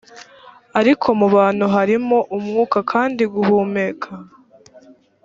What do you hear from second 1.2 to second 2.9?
bantu harimo umwuka